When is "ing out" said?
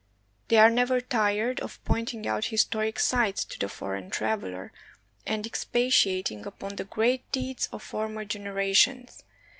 2.11-2.45